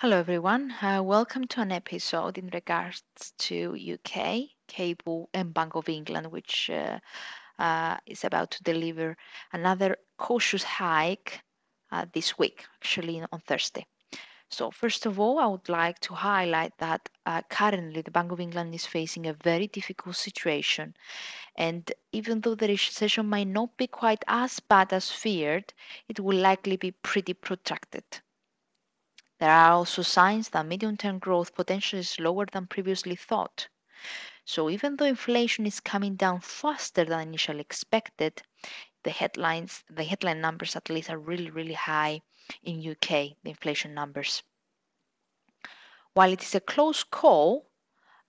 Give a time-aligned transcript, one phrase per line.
[0.00, 0.72] Hello, everyone.
[0.80, 3.02] Uh, welcome to an episode in regards
[3.36, 7.00] to UK, Cable, and Bank of England, which uh,
[7.58, 9.16] uh, is about to deliver
[9.52, 11.42] another cautious hike
[11.90, 13.84] uh, this week, actually on Thursday.
[14.50, 18.38] So, first of all, I would like to highlight that uh, currently the Bank of
[18.38, 20.94] England is facing a very difficult situation.
[21.56, 25.74] And even though the recession might not be quite as bad as feared,
[26.08, 28.04] it will likely be pretty protracted.
[29.40, 33.68] There are also signs that medium term growth potential is lower than previously thought.
[34.44, 38.42] So, even though inflation is coming down faster than initially expected,
[39.04, 42.22] the headlines, the headline numbers at least are really, really high
[42.64, 44.42] in UK, the inflation numbers.
[46.14, 47.70] While it is a close call,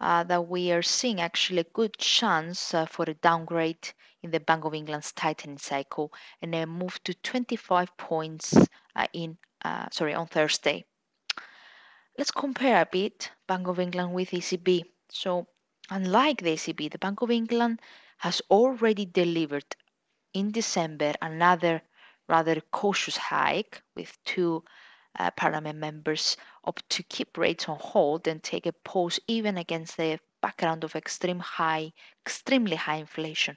[0.00, 4.40] uh, that we are seeing actually a good chance uh, for a downgrade in the
[4.40, 6.12] Bank of England's tightening cycle
[6.42, 8.54] and a move to 25 points
[8.94, 10.84] uh, in uh, sorry on Thursday.
[12.18, 14.82] Let's compare a bit Bank of England with ECB.
[15.08, 15.46] So,
[15.88, 17.80] unlike the ECB, the Bank of England
[18.16, 19.76] has already delivered
[20.34, 21.80] in December another
[22.28, 24.64] rather cautious hike with two
[25.16, 29.96] uh, parliament members opt to keep rates on hold and take a pause even against
[29.96, 31.92] the background of extreme high,
[32.26, 33.56] extremely high inflation.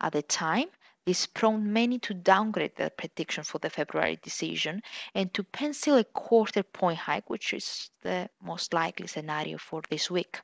[0.00, 0.68] At the time,
[1.06, 4.82] this prompted many to downgrade their prediction for the February decision
[5.14, 10.10] and to pencil a quarter point hike, which is the most likely scenario for this
[10.10, 10.40] week.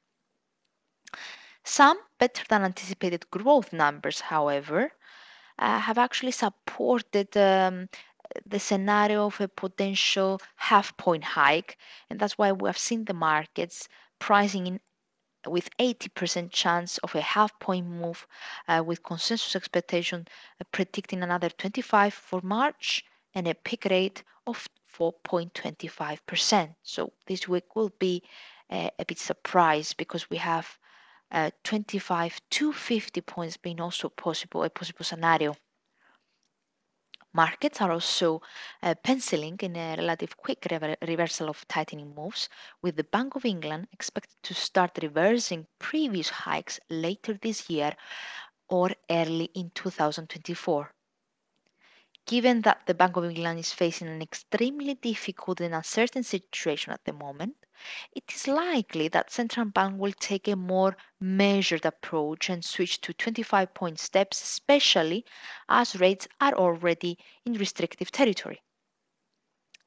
[1.65, 4.93] Some better than anticipated growth numbers, however,
[5.59, 7.89] uh, have actually supported um,
[8.47, 11.77] the scenario of a potential half point hike,
[12.09, 13.89] and that's why we have seen the markets
[14.19, 14.81] pricing in
[15.47, 18.27] with 80% chance of a half point move
[18.69, 20.27] uh, with consensus expectation
[20.61, 26.75] uh, predicting another 25 for March and a peak rate of 4.25%.
[26.83, 28.23] So this week will be
[28.71, 30.79] uh, a bit surprised because we have
[31.31, 35.55] uh, 25 to 50 points being also possible, a possible scenario.
[37.33, 38.41] Markets are also
[38.83, 42.49] uh, penciling in a relative quick rever- reversal of tightening moves,
[42.83, 47.97] with the Bank of England expected to start reversing previous hikes later this year
[48.69, 50.93] or early in 2024.
[52.25, 57.05] Given that the Bank of England is facing an extremely difficult and uncertain situation at
[57.05, 57.60] the moment,
[58.13, 63.13] it is likely that central bank will take a more measured approach and switch to
[63.13, 65.25] 25 point steps, especially
[65.69, 68.63] as rates are already in restrictive territory.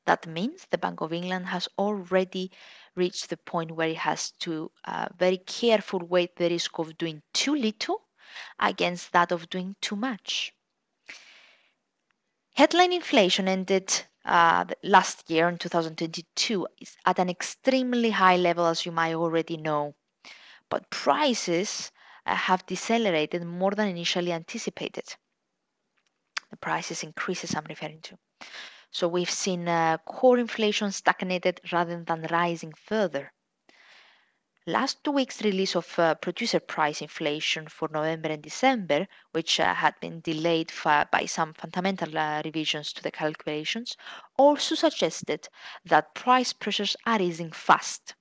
[0.06, 2.52] That means the Bank of England has already
[2.96, 7.22] reached the point where it has to uh, very careful weigh the risk of doing
[7.34, 8.02] too little
[8.60, 10.54] against that of doing too much.
[12.56, 18.86] Headline inflation ended uh, last year in 2022 is at an extremely high level, as
[18.86, 19.96] you might already know.
[20.70, 21.92] But prices
[22.26, 25.16] uh, have decelerated more than initially anticipated.
[26.50, 28.18] The prices increases I'm referring to.
[28.92, 33.34] So we've seen uh, core inflation stagnated rather than rising further.
[34.66, 39.74] Last two week's release of uh, producer price inflation for November and December, which uh,
[39.74, 43.98] had been delayed by some fundamental uh, revisions to the calculations,
[44.38, 45.50] also suggested
[45.84, 48.16] that price pressures are easing fast.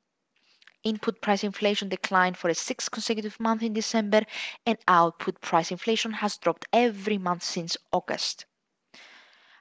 [0.82, 4.22] Input price inflation declined for a sixth consecutive month in December,
[4.66, 8.46] and output price inflation has dropped every month since August.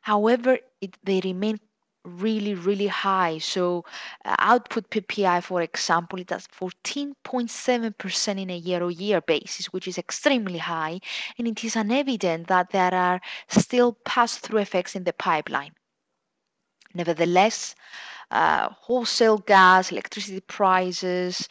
[0.02, 1.60] However, it, they remain
[2.04, 3.38] really, really high.
[3.38, 3.86] So
[4.26, 10.58] uh, output PPI, for example, it has 14.7% in a year-on-year basis, which is extremely
[10.58, 11.00] high,
[11.38, 15.72] and it is an evident that there are still pass-through effects in the pipeline.
[16.94, 17.76] Nevertheless,
[18.32, 21.48] uh, wholesale gas, electricity prices,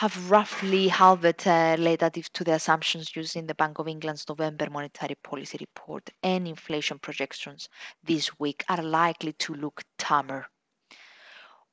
[0.00, 4.70] have roughly halved uh, relative to the assumptions used in the Bank of England's November
[4.70, 7.68] monetary policy report, and inflation projections
[8.02, 10.46] this week are likely to look tamer.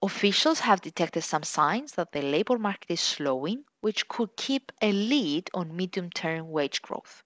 [0.02, 4.92] Officials have detected some signs that the labor market is slowing, which could keep a
[4.92, 7.24] lead on medium term wage growth.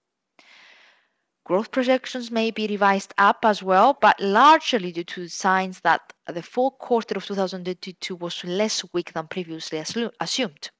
[1.44, 6.44] Growth projections may be revised up as well, but largely due to signs that the
[6.44, 9.82] fourth quarter of 2022 was less weak than previously
[10.20, 10.70] assumed.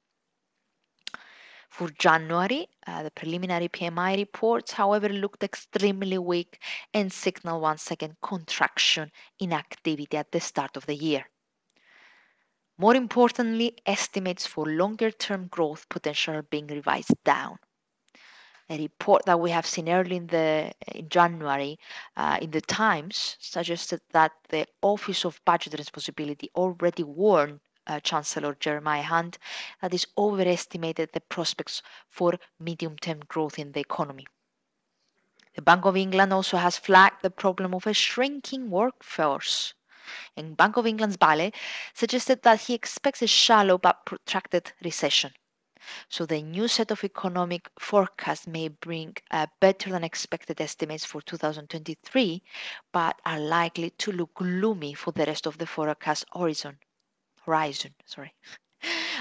[1.73, 6.61] For January, uh, the preliminary PMI reports, however, looked extremely weak
[6.93, 11.27] and signaled once again contraction in activity at the start of the year.
[12.77, 17.57] More importantly, estimates for longer term growth potential are being revised down.
[18.69, 21.79] A report that we have seen early in the in January
[22.15, 28.55] uh, in the Times suggested that the Office of Budget Responsibility already warned uh, Chancellor
[28.59, 29.37] Jeremiah Hunt
[29.81, 34.25] that is overestimated the prospects for medium-term growth in the economy.
[35.55, 39.73] The Bank of England also has flagged the problem of a shrinking workforce.
[40.35, 41.53] And Bank of England's Bailey
[41.93, 45.31] suggested that he expects a shallow but protracted recession.
[46.09, 51.21] So the new set of economic forecasts may bring uh, better than expected estimates for
[51.21, 52.41] 2023,
[52.91, 56.79] but are likely to look gloomy for the rest of the forecast horizon.
[57.45, 58.33] Horizon, sorry.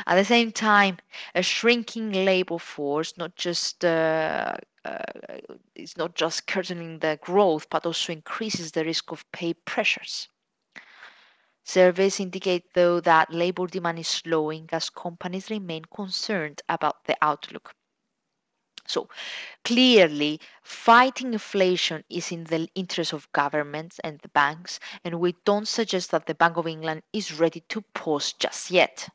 [0.07, 0.99] At the same time,
[1.35, 5.03] a shrinking labor force not just uh, uh,
[5.75, 10.29] is not just curtailing the growth, but also increases the risk of pay pressures.
[11.65, 17.75] Surveys indicate, though, that labor demand is slowing as companies remain concerned about the outlook.
[18.87, 19.09] So
[19.65, 25.69] clearly, fighting inflation is in the interest of governments and the banks, and we don't
[25.69, 29.09] suggest that the Bank of England is ready to pause just yet.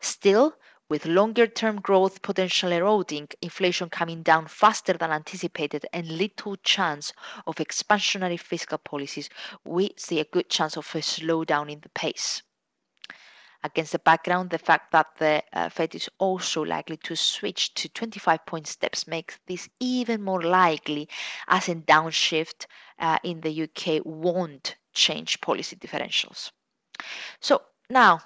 [0.00, 0.56] Still,
[0.88, 7.12] with longer term growth potential eroding, inflation coming down faster than anticipated, and little chance
[7.46, 9.28] of expansionary fiscal policies,
[9.64, 12.42] we see a good chance of a slowdown in the pace.
[13.62, 17.88] Against the background, the fact that the uh, Fed is also likely to switch to
[17.88, 21.08] 25 point steps makes this even more likely
[21.48, 22.66] as a downshift
[22.98, 26.50] uh, in the UK won't change policy differentials.
[27.40, 28.20] So now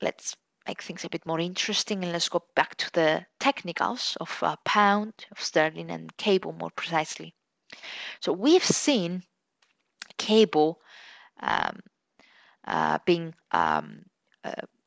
[0.00, 0.36] let's
[0.66, 4.56] make things a bit more interesting and let's go back to the technicals of uh,
[4.64, 7.34] pound, of sterling, and cable more precisely.
[8.20, 9.22] So we've seen
[10.18, 10.80] cable
[11.40, 11.80] um,
[12.66, 14.04] uh, being um,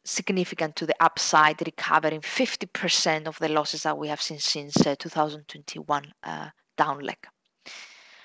[0.04, 4.96] significant to the upside, recovering 50% of the losses that we have seen since uh,
[4.98, 7.18] 2021 uh, down leg.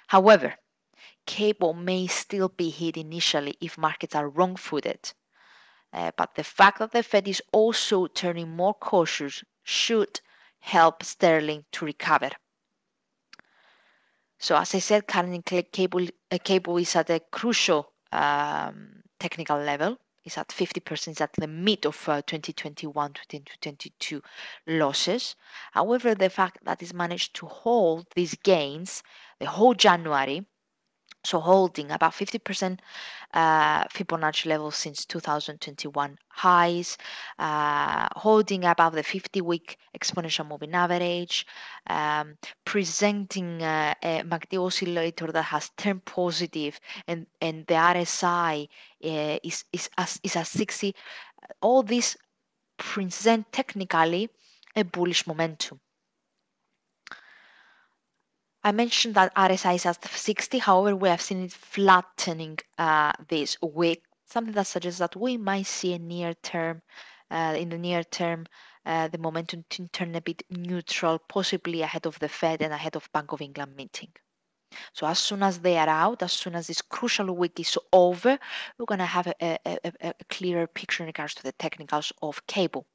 [0.07, 0.55] However,
[1.27, 5.13] cable may still be hit initially if markets are wrong footed
[5.95, 10.21] uh, but the fact that the Fed is also turning more cautious should
[10.59, 12.31] help sterling to recover.
[14.41, 19.97] So as I said, currently cable, uh, cable is at a crucial um, technical level.
[20.25, 24.23] It's at 50%, is at the mid of uh, 2021 to 2022
[24.67, 25.37] losses.
[25.73, 29.03] However, the fact that it's managed to hold these gains
[29.39, 30.47] the whole January
[31.25, 32.79] so holding about 50%
[33.33, 36.99] uh, Fibonacci level since 2021 highs,
[37.39, 41.47] uh, holding above the 50-week exponential moving average,
[41.89, 46.79] um, presenting uh, a MACD oscillator that has turned positive,
[47.09, 48.69] and, and the RSI
[49.05, 50.95] uh, is, is, is, is at 60.
[51.61, 52.17] All these
[52.77, 54.29] present technically
[54.77, 55.81] a bullish momentum.
[58.67, 60.57] I mentioned that RSI is at 60.
[60.57, 65.67] However, we have seen it flattening uh, this week, something that suggests that we might
[65.67, 66.81] see a near term,
[67.31, 68.47] uh, in the near term,
[68.87, 72.97] uh, the momentum to turn a bit neutral, possibly ahead of the Fed and ahead
[72.97, 74.13] of Bank of England meeting.
[74.95, 78.39] So as soon as they are out, as soon as this crucial week is over,
[78.79, 82.15] we're going to have a, a, a, a clearer picture in regards to the technicals
[82.23, 82.87] of cable.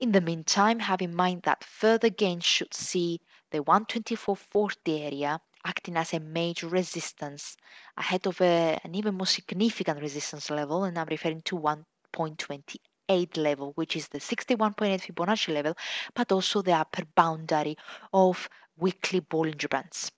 [0.00, 5.96] In the meantime, have in mind that further gains should see the 124.40 area acting
[5.96, 7.56] as a major resistance
[7.96, 13.72] ahead of a, an even more significant resistance level, and I'm referring to 1.28 level,
[13.74, 15.74] which is the 61.8 Fibonacci level,
[16.14, 17.76] but also the upper boundary
[18.12, 20.12] of weekly Bollinger Bands.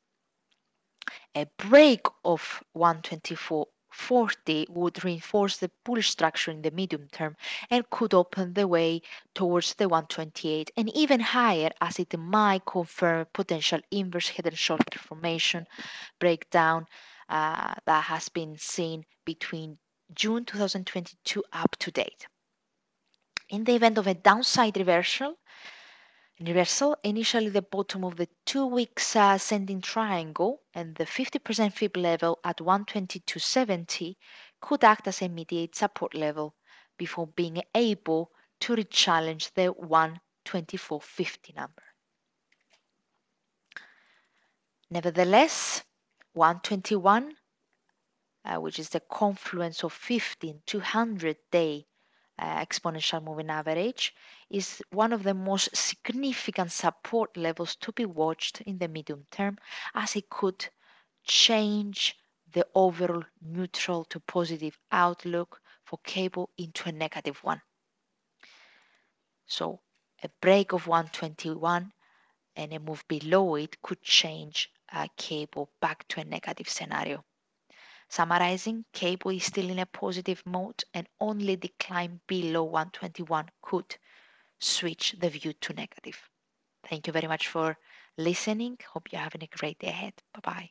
[1.34, 7.36] A break of 124 40 would reinforce the bullish structure in the medium term
[7.70, 9.02] and could open the way
[9.34, 14.98] towards the 128 and even higher as it might confirm potential inverse head and shoulder
[14.98, 15.66] formation
[16.18, 16.86] breakdown
[17.28, 19.78] uh, that has been seen between
[20.14, 22.26] June 2022 up to date.
[23.48, 25.36] In the event of a downside reversal,
[26.40, 31.96] reversal, initially the bottom of the two weeks uh, ascending triangle and the 50% fib
[31.96, 34.16] level at 122.70
[34.60, 36.54] could act as a immediate support level
[36.96, 38.30] before being able
[38.60, 41.82] to rechallenge the 124.50 number.
[44.90, 45.84] Nevertheless,
[46.32, 47.34] 121,
[48.44, 51.86] uh, which is the confluence of 15 200 day
[52.40, 54.14] uh, exponential moving average
[54.48, 59.58] is one of the most significant support levels to be watched in the medium term
[59.94, 60.66] as it could
[61.24, 62.16] change
[62.52, 67.60] the overall neutral to positive outlook for cable into a negative one.
[69.46, 69.80] So
[70.22, 71.92] a break of 121
[72.56, 77.24] and a move below it could change uh, cable back to a negative scenario.
[78.10, 83.96] Summarizing, cable is still in a positive mode and only decline below 121 could
[84.60, 86.28] switch the view to negative.
[86.84, 87.78] Thank you very much for
[88.18, 88.78] listening.
[88.92, 90.14] Hope you're having a great day ahead.
[90.34, 90.70] Bye bye.